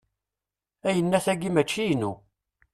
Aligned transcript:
Ayennat-agi 0.87 1.49
mačči 1.51 1.83
inu. 1.93 2.11